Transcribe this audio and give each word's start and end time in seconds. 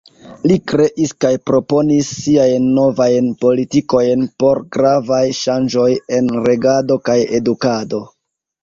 Li 0.51 0.55
kreis 0.69 1.11
kaj 1.25 1.33
proponis 1.49 2.09
siajn 2.21 2.65
Novajn 2.79 3.29
Politikojn 3.47 4.27
por 4.43 4.65
gravaj 4.79 5.23
ŝanĝoj 5.45 5.89
en 6.21 6.35
regado 6.51 7.01
kaj 7.11 7.21
edukado. 7.43 8.05